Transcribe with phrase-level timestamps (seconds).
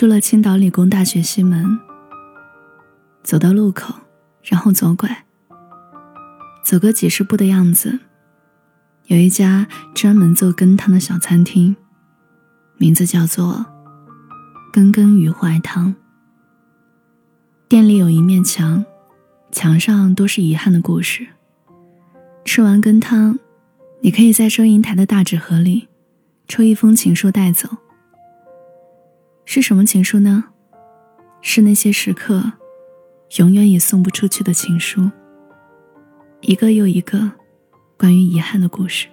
[0.00, 1.78] 出了青岛理工大学西门，
[3.22, 3.94] 走到路口，
[4.42, 5.26] 然后左拐，
[6.64, 8.00] 走个几十步的样子，
[9.08, 11.76] 有一家专门做羹汤的小餐厅，
[12.78, 13.66] 名字叫做
[14.72, 15.94] “羹羹鱼怀汤”。
[17.68, 18.82] 店里有一面墙，
[19.52, 21.26] 墙上都是遗憾的故事。
[22.46, 23.38] 吃完羹汤，
[24.00, 25.88] 你可以在收银台的大纸盒里
[26.48, 27.68] 抽一封情书带走。
[29.52, 30.44] 是什么情书呢？
[31.40, 32.52] 是那些时刻，
[33.38, 35.10] 永远也送不出去的情书。
[36.42, 37.32] 一个又一个，
[37.98, 39.08] 关于遗憾的故事。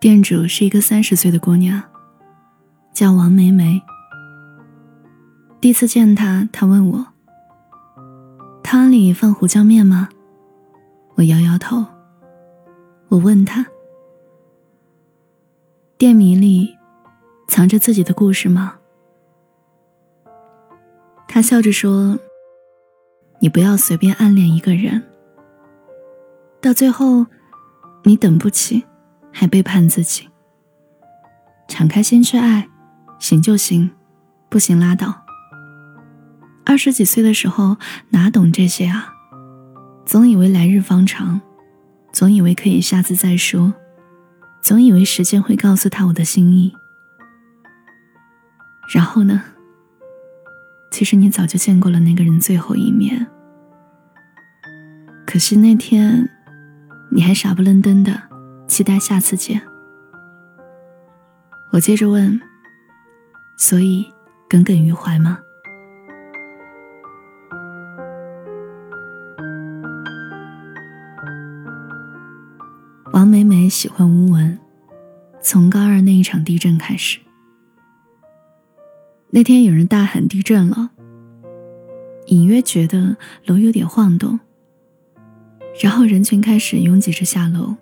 [0.00, 1.80] 店主是一个三十岁的姑娘，
[2.92, 3.80] 叫王梅梅。
[5.60, 7.06] 第一次见她，她问我
[8.64, 10.08] ：“汤里放胡椒面吗？”
[11.14, 11.86] 我摇摇头。
[13.06, 13.64] 我问她
[15.96, 16.76] ：“店名里？”
[17.52, 18.76] 藏着自己的故事吗？
[21.28, 22.18] 他笑着说
[23.40, 25.02] ：“你不要随便暗恋一个人，
[26.62, 27.26] 到最后，
[28.04, 28.82] 你等不起，
[29.30, 30.30] 还背叛自己。
[31.68, 32.66] 敞开心去爱，
[33.18, 33.90] 行就行，
[34.48, 35.14] 不行拉倒。
[36.64, 37.76] 二十几岁的时候
[38.08, 39.12] 哪懂这些啊？
[40.06, 41.38] 总以为来日方长，
[42.14, 43.74] 总以为可以下次再说，
[44.62, 46.74] 总以为时间会告诉他我的心意。”
[48.88, 49.42] 然后呢？
[50.90, 53.26] 其实你早就见过了那个人最后一面，
[55.26, 56.28] 可惜那天
[57.10, 58.22] 你还傻不愣登的
[58.68, 59.62] 期待下次见。
[61.70, 62.38] 我接着问：
[63.56, 64.06] 所以
[64.50, 65.38] 耿耿于怀吗？
[73.12, 74.58] 王美美喜欢吴文，
[75.40, 77.18] 从高二那一场地震开始。
[79.34, 80.90] 那天有人大喊地震了，
[82.26, 83.16] 隐约觉得
[83.46, 84.38] 楼有点晃动，
[85.82, 87.74] 然后人群开始拥挤着下楼，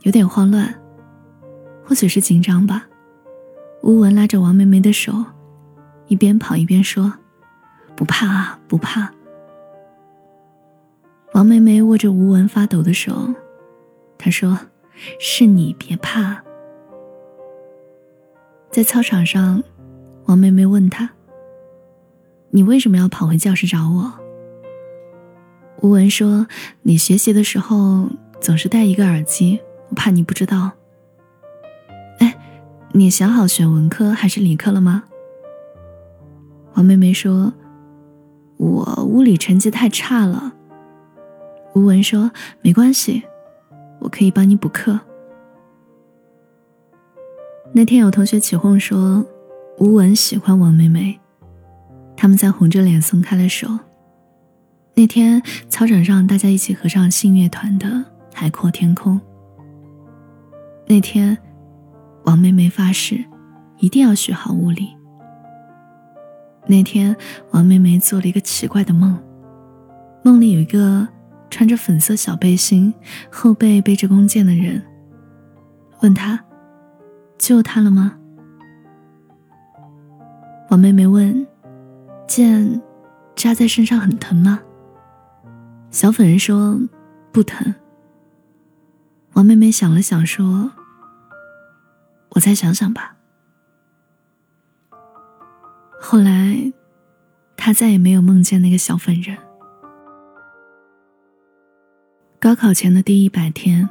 [0.00, 0.74] 有点慌乱，
[1.84, 2.88] 或许是紧张吧。
[3.82, 5.24] 吴文拉着王梅梅的手，
[6.08, 7.14] 一边跑一边说
[7.94, 9.08] ：“不怕啊，不怕。”
[11.32, 13.32] 王梅梅握着吴文发抖的手，
[14.18, 14.58] 她说
[15.20, 16.42] ：“是你别怕。”
[18.72, 19.62] 在操场上。
[20.26, 21.10] 王妹妹问他
[22.50, 24.12] ：“你为什么要跑回教室找我？”
[25.82, 26.46] 吴文说
[26.82, 28.08] ：“你学习的时候
[28.40, 30.72] 总是戴一个耳机，我怕你不知道。”
[32.20, 32.34] 哎，
[32.92, 35.04] 你想好选文科还是理科了吗？
[36.72, 37.52] 王妹妹说
[38.56, 40.54] ：“我物理成绩太差了。”
[41.76, 42.30] 吴文说
[42.62, 43.22] ：“没关系，
[44.00, 44.98] 我可以帮你补课。”
[47.74, 49.22] 那天有同学起哄说。
[49.78, 51.18] 吴文喜欢王妹妹，
[52.16, 53.68] 他们在红着脸松开了手。
[54.94, 57.88] 那天操场上，大家一起合唱信乐团的
[58.32, 59.20] 《海阔天空》。
[60.86, 61.36] 那天，
[62.24, 63.24] 王妹妹发誓，
[63.78, 64.94] 一定要学好物理。
[66.68, 67.14] 那天，
[67.50, 69.18] 王妹妹做了一个奇怪的梦，
[70.22, 71.08] 梦里有一个
[71.50, 72.94] 穿着粉色小背心、
[73.28, 74.80] 后背背着弓箭的人，
[76.00, 76.44] 问他
[77.36, 78.18] ：“救他了吗？”
[80.74, 81.46] 王妹妹问
[82.26, 82.82] ：“剑
[83.36, 84.60] 扎在身上很疼吗？”
[85.92, 86.76] 小粉人说
[87.30, 87.72] ：“不疼。”
[89.34, 90.72] 王妹妹想了想说
[92.34, 93.14] ：“我再想想吧。”
[96.02, 96.72] 后来，
[97.56, 99.38] 她再也没有梦见那个小粉人。
[102.40, 103.88] 高考前的第一百天，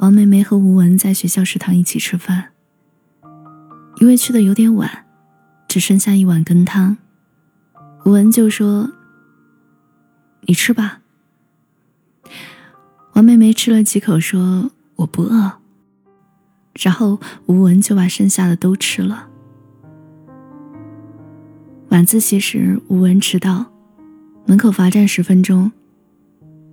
[0.00, 2.48] 王梅梅和吴文在学校食堂一起吃饭，
[4.00, 5.06] 因为去的有点晚。
[5.70, 6.96] 只剩下一碗羹汤，
[8.04, 8.90] 吴文就说
[10.42, 10.98] ：“你吃吧。”
[13.14, 15.60] 王妹妹吃了几口，说：“我不饿。”
[16.74, 19.28] 然后吴文就把剩下的都吃了。
[21.90, 23.66] 晚自习时，吴文迟到，
[24.46, 25.70] 门口罚站十分钟。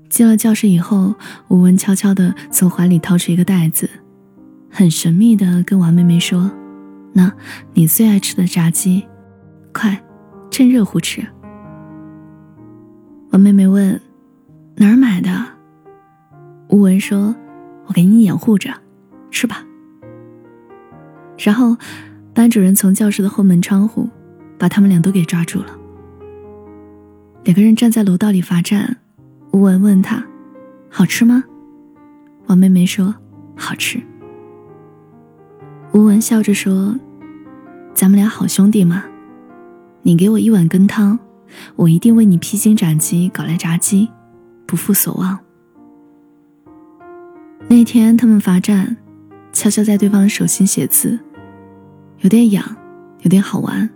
[0.10, 1.14] 进了教室以后，
[1.50, 3.88] 吴文悄悄地从怀里掏出一个袋子，
[4.72, 6.52] 很神秘地跟王妹妹说。
[7.14, 7.32] 那，
[7.74, 9.08] 你最爱吃的炸鸡，
[9.74, 10.04] 快，
[10.52, 11.26] 趁热乎吃。
[13.32, 14.00] 王妹妹问
[14.78, 15.30] ：“哪儿买的？”
[16.70, 17.36] 吴文说
[17.88, 18.72] ：“我给你掩护着，
[19.32, 19.64] 吃吧。”
[21.38, 21.78] 然后，
[22.34, 24.10] 班主任从教室的后门窗户
[24.58, 25.68] 把他们俩都给抓住了。
[27.44, 28.98] 两个人站在楼道里罚站。
[29.54, 30.24] 吴文问他
[30.90, 31.44] ：“好吃吗？”
[32.48, 33.16] 王妹妹说
[33.56, 34.02] ：“好吃。”
[35.94, 36.96] 吴文笑着说。
[37.94, 39.04] 咱们俩好兄弟嘛，
[40.04, 41.18] 你给我一碗羹汤，
[41.76, 44.08] 我一定为你披荆斩棘搞来炸鸡，
[44.68, 45.40] 不负所望。
[47.68, 48.96] 那天他们罚站，
[49.52, 51.18] 悄悄在对方手心写字，
[52.20, 52.64] 有点痒，
[53.24, 53.90] 有点好玩。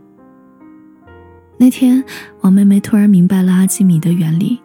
[1.57, 2.03] 那天
[2.39, 4.59] 王妹妹突然明白了阿基米德原理，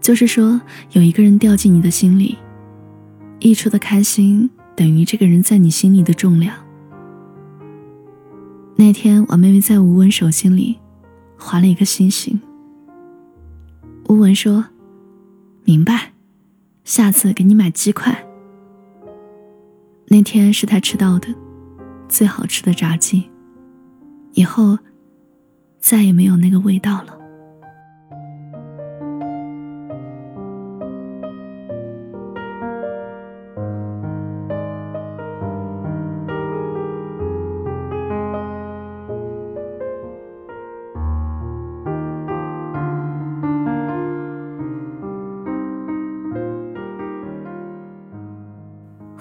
[0.00, 0.60] 就是说
[0.92, 2.38] 有一个人掉进你的心里，
[3.40, 4.48] 溢出的开心
[4.80, 6.56] 等于这个人在你心里的重量。
[8.76, 10.78] 那天，我妹妹在吴文手心里
[11.36, 12.40] 划了一个心形。
[14.08, 14.64] 吴文说
[15.64, 16.14] ：“明白，
[16.84, 18.26] 下次给你买鸡块。”
[20.08, 21.28] 那天是他吃到的
[22.08, 23.28] 最好吃的炸鸡，
[24.32, 24.78] 以后
[25.78, 27.19] 再也没有那个味道了。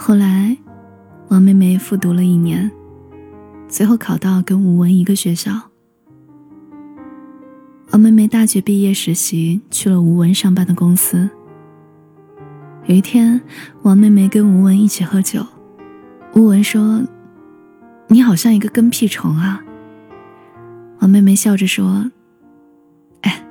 [0.09, 0.57] 后来，
[1.27, 2.71] 王妹妹复读了一年，
[3.67, 5.51] 最后考到跟吴文一个学校。
[7.91, 11.29] 王妹妹大学毕业实习去了吴文上班的公司。
[12.87, 13.39] 有一天，
[13.83, 15.45] 王妹妹跟吴文一起喝酒，
[16.33, 17.03] 吴文说
[18.09, 19.61] ：“你好像一个跟屁虫啊。”
[21.01, 22.09] 王妹妹笑着说
[23.21, 23.45] ：“哎，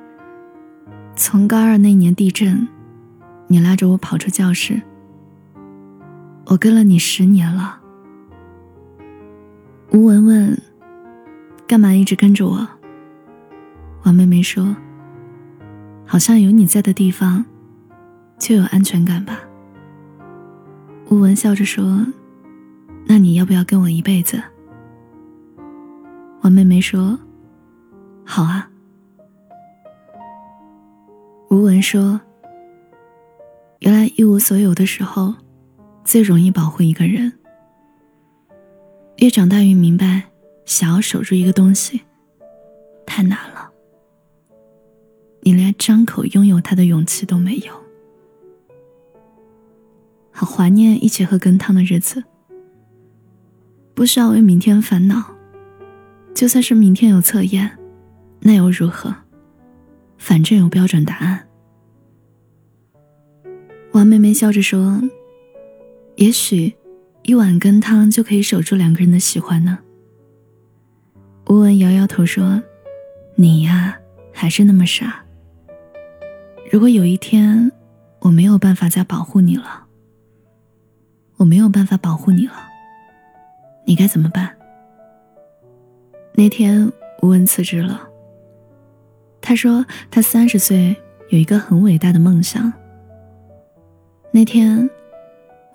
[1.15, 2.67] 从高二那年地震，
[3.47, 4.81] 你拉着我跑出教室。”
[6.49, 7.79] 我跟了你十年了，
[9.91, 10.59] 吴文问
[11.67, 12.67] ：“干嘛一直跟着我？”
[14.03, 14.75] 王妹妹说
[16.07, 17.45] ：“好像有你在的地方，
[18.39, 19.39] 就有安全感吧。”
[21.11, 22.03] 吴文笑着说
[23.05, 24.41] ：“那你要不要跟我一辈子？”
[26.41, 27.19] 王妹妹说
[28.25, 28.67] ：“好啊。”
[31.51, 32.19] 吴文说
[33.81, 35.35] ：“原来一无所有的时候。”
[36.03, 37.31] 最容易保护一个人。
[39.17, 40.23] 越长大越明白，
[40.65, 42.01] 想要守住一个东西，
[43.05, 43.69] 太难了。
[45.41, 47.73] 你连张口拥有它的勇气都没有。
[50.31, 52.23] 好怀念一起喝羹汤的日子，
[53.93, 55.35] 不需要为明天烦恼。
[56.33, 57.77] 就算是明天有测验，
[58.39, 59.13] 那又如何？
[60.17, 61.45] 反正有标准答案。
[63.91, 65.01] 王妹妹笑着说。
[66.19, 66.75] 也许，
[67.23, 69.79] 一碗羹汤就可以守住两个人的喜欢呢。
[71.47, 72.61] 吴文摇摇头说
[73.35, 73.97] ：“你呀，
[74.33, 75.23] 还是那么傻。
[76.69, 77.71] 如果有一天
[78.19, 79.85] 我没有办法再保护你了，
[81.37, 82.67] 我没有办法保护你了，
[83.85, 84.53] 你该怎么办？”
[86.35, 86.91] 那天，
[87.21, 88.09] 吴文辞职了。
[89.39, 90.93] 他说他三十岁
[91.29, 92.73] 有一个很伟大的梦想。
[94.33, 94.89] 那天。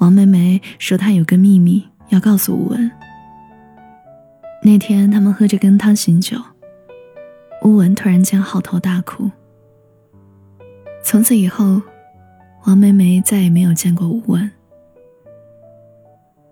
[0.05, 2.91] 王梅梅说：“她有个秘密要告诉吴文。”
[4.63, 6.37] 那天，他们喝着羹汤醒酒，
[7.63, 9.31] 吴文突然间嚎啕大哭。
[11.03, 11.81] 从此以后，
[12.67, 14.51] 王梅梅再也没有见过吴文。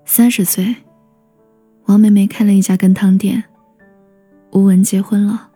[0.07, 0.75] 三十岁，
[1.85, 3.45] 王梅梅开了一家羹汤店，
[4.53, 5.51] 吴文结婚了。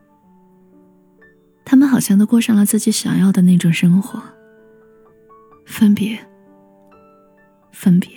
[1.64, 4.22] 他们好像都过上了自己想要的那种生活。
[5.64, 6.18] 分别。
[7.76, 8.10] 分别。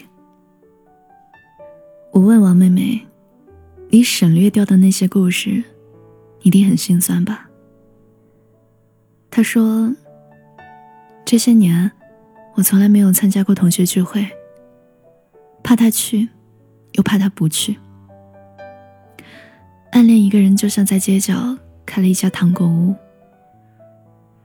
[2.14, 3.06] 我问王妹妹
[3.92, 5.62] ：“你省略掉的那些故事，
[6.44, 7.50] 一定很心酸吧？”
[9.30, 9.94] 她说
[11.26, 11.92] ：“这些年，
[12.56, 14.26] 我从来没有参加过同学聚会，
[15.62, 16.30] 怕他去，
[16.94, 17.78] 又怕他不去。
[19.92, 22.96] 暗恋一个人，就像在街角开了一家糖果屋。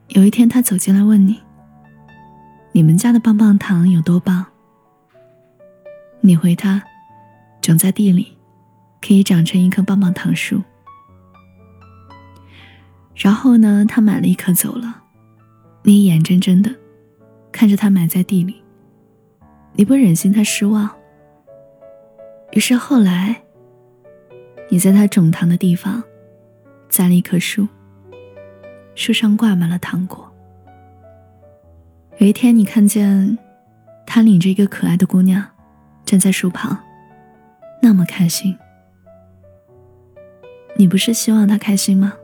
[0.09, 1.41] 有一天，他走进来问你
[2.73, 4.45] ：‘你们家的棒棒糖有多棒？’”
[6.27, 6.83] 你回他，
[7.61, 8.35] 种在地里，
[9.03, 10.63] 可以长成一棵棒棒糖树。
[13.15, 15.03] 然后呢，他买了一棵走了，
[15.83, 16.75] 你眼睁睁的
[17.53, 18.63] 看着他埋在地里，
[19.75, 20.89] 你不忍心他失望。
[22.53, 23.43] 于是后来，
[24.71, 26.03] 你在他种糖的地方
[26.89, 27.69] 栽了一棵树，
[28.95, 30.27] 树上挂满了糖果。
[32.17, 33.39] 有一天，你看见
[34.07, 35.51] 他领着一个可爱的姑娘。
[36.05, 36.79] 站在树旁，
[37.83, 38.57] 那么开心。
[40.77, 42.15] 你不是希望他开心吗？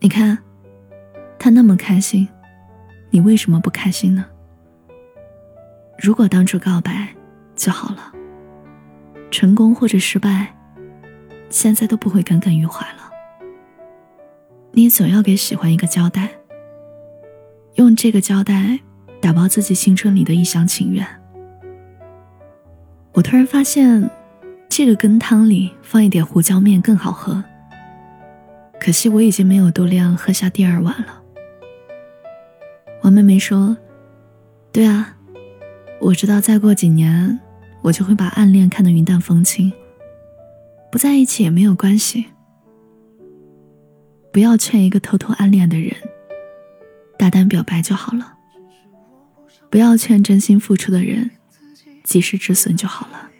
[0.00, 0.38] 你看，
[1.38, 2.28] 他那么开心，
[3.10, 4.24] 你为什么不开心呢？
[5.98, 7.08] 如果当初告白
[7.56, 8.12] 就好了，
[9.30, 10.54] 成功或者失败，
[11.50, 13.10] 现在都不会耿耿于怀了。
[14.70, 16.28] 你总要给喜欢一个交代，
[17.74, 18.78] 用这个交代
[19.20, 21.04] 打包自己青春里的一厢情愿。
[23.18, 24.08] 我突然发现，
[24.68, 27.42] 这个羹汤里放一点胡椒面更好喝。
[28.78, 31.20] 可惜我已经没有度量喝下第二碗了。
[33.02, 33.76] 王妹妹说
[34.70, 35.16] ：“对啊，
[36.00, 37.40] 我知道再过几年，
[37.82, 39.72] 我就会把暗恋看得云淡风轻，
[40.92, 42.24] 不在一起也没有关系。
[44.32, 45.92] 不要劝一个偷偷暗恋的人，
[47.18, 48.34] 大胆表白就好了。
[49.68, 51.28] 不要劝真心付出的人，
[52.08, 53.30] 及时止损就好了。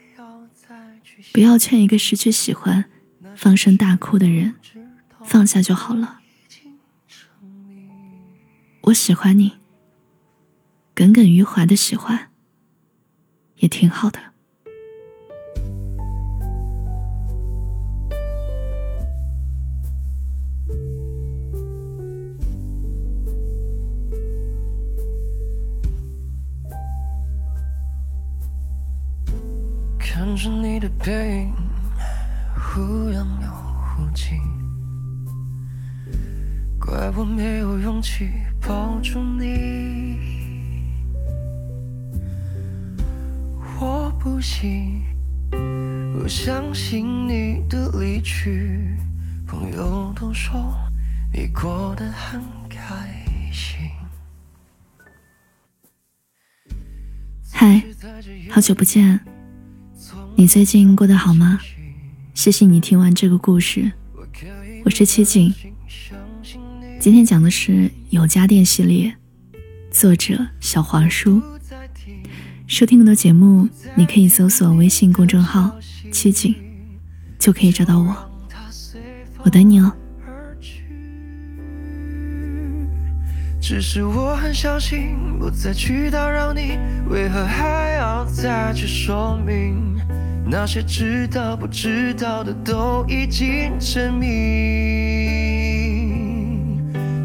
[1.32, 2.84] 不要劝一个失去喜欢，
[3.34, 4.56] 放声大哭的人。”
[5.24, 6.20] 放下就好了。
[8.82, 9.58] 我喜欢你，
[10.94, 12.30] 耿耿于怀的喜欢，
[13.56, 14.32] 也挺好的。
[30.28, 31.54] 看着你的背影，
[32.54, 34.38] 忽远又忽近。
[36.78, 38.28] 怪我没有勇气
[38.60, 40.18] 抱住你，
[43.80, 45.02] 我不信，
[45.50, 48.98] 不相信你的离去。
[49.46, 50.60] 朋友都说
[51.32, 52.86] 你过得很开
[53.50, 53.80] 心。
[57.50, 57.82] 嗨，
[58.50, 59.18] 好久不见，
[60.38, 61.58] 你最近过得好吗？
[62.32, 63.90] 谢谢你听完这个故事，
[64.84, 65.52] 我是七景。
[67.00, 69.12] 今天讲的是有家电系列，
[69.90, 71.42] 作者小黄书。
[72.68, 75.76] 收听更多节目，你可以搜索微信公众号
[76.12, 76.54] “七景”，
[77.36, 78.30] 就可以找到我。
[79.38, 79.92] 我等你哦。
[83.60, 86.78] 只是我很小心，不再去打扰你，
[87.10, 89.98] 为何还要再去说明？
[90.50, 94.28] 那些知道不知道的都已经证明。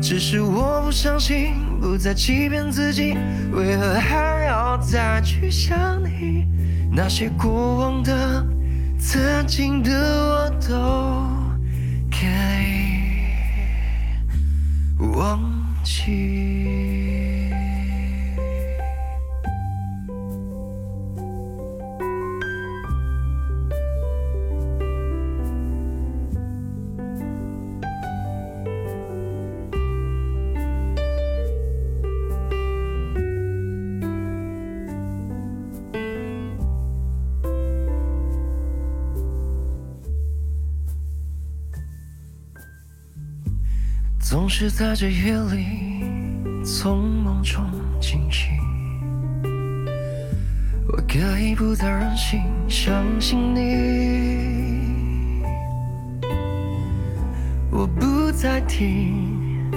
[0.01, 3.15] 只是我不相信，不再欺骗自己，
[3.53, 6.45] 为何还要再去想你？
[6.91, 8.45] 那些过往的、
[8.99, 11.25] 曾经的，我都
[12.11, 12.27] 可
[12.59, 13.23] 以
[15.15, 15.39] 忘
[15.81, 16.92] 记。
[44.43, 46.03] 总是在这夜里
[46.65, 47.63] 从梦中
[48.01, 48.49] 惊醒，
[50.85, 55.45] 我可以不再任性，相信你。
[57.71, 59.71] 我不再听，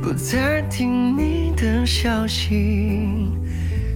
[0.00, 3.28] 不再听你的消息，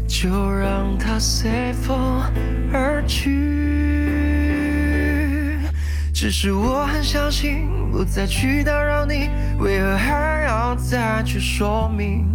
[0.07, 2.21] 就让它随风
[2.71, 4.00] 而去。
[6.21, 9.31] 只是我很小心，不再去打扰你。
[9.59, 12.27] 为何还要再去说明？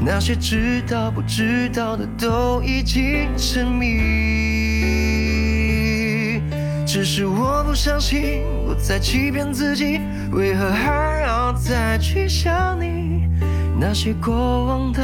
[0.00, 3.88] 那些知道不知道的都已经成谜。
[6.86, 10.00] 只是我不相信，不再欺骗自己。
[10.30, 13.28] 为何还要再去想你？
[13.76, 15.02] 那些过往的、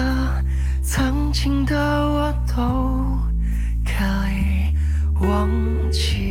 [0.80, 3.18] 曾经的，我都
[3.84, 4.76] 可以
[5.26, 5.50] 忘
[5.90, 6.30] 记。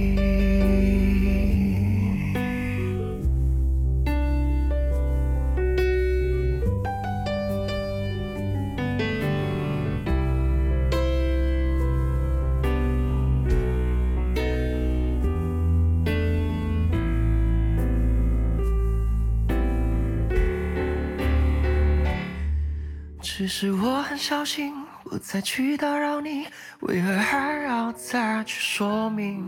[23.34, 24.74] 只是我很小心，
[25.06, 26.48] 不再去打扰你，
[26.82, 29.42] 为何还要再去说明？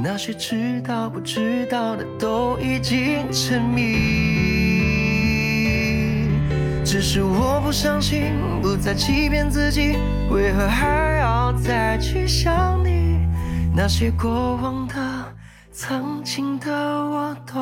[0.00, 3.82] 那些知道不知道的都已经沉迷。
[6.84, 9.98] 只是我不相信，不再欺骗自己，
[10.30, 13.26] 为何还要再去想你？
[13.74, 14.94] 那些过往的、
[15.72, 17.60] 曾经的，我都